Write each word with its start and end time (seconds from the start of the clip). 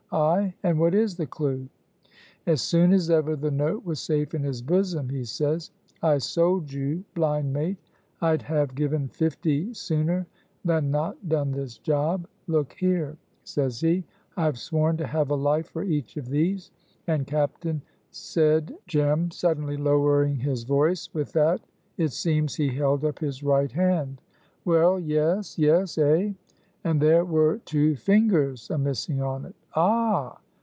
"Ay, 0.13 0.53
and 0.61 0.77
what 0.77 0.93
is 0.93 1.15
the 1.15 1.25
clew?" 1.25 1.69
"As 2.45 2.61
soon 2.61 2.91
as 2.91 3.09
ever 3.09 3.33
the 3.33 3.49
note 3.49 3.85
was 3.85 4.01
safe 4.01 4.33
in 4.33 4.43
his 4.43 4.61
bosom 4.61 5.07
he 5.07 5.23
says: 5.23 5.71
'I 6.03 6.17
sold 6.17 6.73
you, 6.73 7.05
blind 7.15 7.53
mate; 7.53 7.77
I'd 8.19 8.41
have 8.41 8.75
given 8.75 9.07
fifty 9.07 9.73
sooner 9.73 10.27
than 10.65 10.91
not 10.91 11.29
done 11.29 11.51
this 11.53 11.77
job. 11.77 12.27
Look 12.47 12.73
here!' 12.73 13.15
says 13.45 13.79
he, 13.79 14.03
'I 14.35 14.43
have 14.43 14.59
sworn 14.59 14.97
to 14.97 15.07
have 15.07 15.29
a 15.29 15.35
life 15.35 15.69
for 15.69 15.85
each 15.85 16.17
of 16.17 16.27
these;' 16.27 16.71
and, 17.07 17.25
captain," 17.25 17.81
said 18.11 18.75
Jem, 18.87 19.31
suddenly 19.31 19.77
lowering 19.77 20.35
his 20.35 20.65
voice, 20.65 21.07
"with 21.13 21.31
that 21.31 21.61
it 21.95 22.09
seems 22.11 22.55
he 22.55 22.67
held 22.75 23.05
up 23.05 23.19
his 23.19 23.43
right 23.43 23.71
hand." 23.71 24.19
"Well, 24.65 24.99
yes! 24.99 25.57
yes! 25.57 25.97
eh!" 25.97 26.33
"And 26.83 26.99
there 26.99 27.23
were 27.23 27.59
two 27.59 27.95
fingers 27.95 28.71
a 28.71 28.77
missing 28.79 29.21
on 29.21 29.45
it!" 29.45 29.53
"Ah!" 29.75 30.39